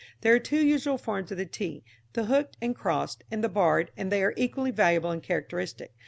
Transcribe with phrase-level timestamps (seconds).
[0.21, 3.91] There are two usual forms of the t, the hooked and crossed, and the barred,
[3.95, 5.91] and they are equally valuable and characteristic.